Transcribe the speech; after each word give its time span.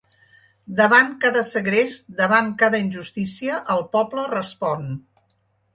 Davant 0.79 1.11
cada 1.25 1.43
segrest, 1.49 2.09
davant 2.23 2.49
cada 2.65 2.81
injustícia, 2.87 3.61
el 3.77 3.87
poble 3.97 4.27
respon! 4.35 4.91